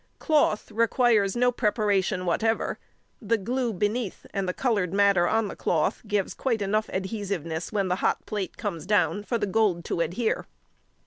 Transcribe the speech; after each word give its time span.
Cloth 0.17 0.71
requires 0.71 1.35
no 1.35 1.51
preparation 1.51 2.25
whatever, 2.25 2.79
the 3.21 3.37
glue 3.37 3.71
beneath 3.71 4.25
and 4.33 4.49
the 4.49 4.51
coloured 4.53 4.91
matter 4.95 5.27
on 5.27 5.47
the 5.47 5.55
cloth 5.55 6.01
gives 6.07 6.33
quite 6.33 6.63
enough 6.63 6.89
adhesiveness 6.89 7.71
when 7.71 7.87
the 7.87 7.97
hot 7.97 8.25
plate 8.25 8.57
comes 8.57 8.87
down 8.87 9.21
for 9.23 9.37
the 9.37 9.45
gold 9.45 9.85
to 9.85 10.01
adhere. 10.01 10.47